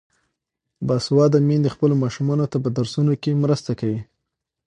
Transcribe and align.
باسواده 0.87 1.39
میندې 1.47 1.73
خپلو 1.75 1.93
ماشومانو 2.03 2.45
ته 2.51 2.57
په 2.63 2.69
درسونو 2.77 3.13
کې 3.21 3.39
مرسته 3.43 3.71
کوي. 3.79 4.01